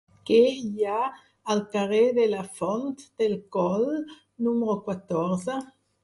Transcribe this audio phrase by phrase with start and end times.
[0.27, 1.01] Què hi ha
[1.55, 3.85] al carrer de la Font del Coll
[4.47, 5.59] número catorze?